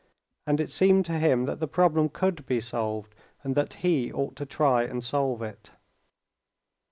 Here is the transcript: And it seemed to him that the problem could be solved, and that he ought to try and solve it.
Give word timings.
And 0.47 0.59
it 0.59 0.71
seemed 0.71 1.05
to 1.05 1.19
him 1.19 1.45
that 1.45 1.59
the 1.59 1.67
problem 1.67 2.09
could 2.09 2.43
be 2.47 2.59
solved, 2.59 3.13
and 3.43 3.53
that 3.53 3.75
he 3.85 4.11
ought 4.11 4.35
to 4.37 4.47
try 4.47 4.81
and 4.81 5.03
solve 5.03 5.43
it. 5.43 5.69